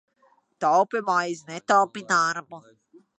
Taupi 0.63 1.01
maizi, 1.09 1.45
netaupi 1.51 2.05
darbu! 2.13 2.63